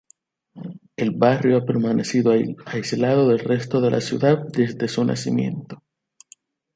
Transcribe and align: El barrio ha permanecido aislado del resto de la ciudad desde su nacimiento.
El 0.97 1.11
barrio 1.11 1.57
ha 1.57 1.63
permanecido 1.63 2.31
aislado 2.65 3.27
del 3.29 3.37
resto 3.37 3.79
de 3.81 3.91
la 3.91 4.01
ciudad 4.01 4.39
desde 4.51 4.87
su 4.87 5.05
nacimiento. 5.05 5.83